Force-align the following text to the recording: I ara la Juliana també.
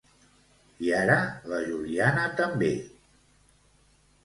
I 0.85 0.89
ara 0.99 1.17
la 1.51 1.59
Juliana 1.67 2.25
també. 2.41 2.73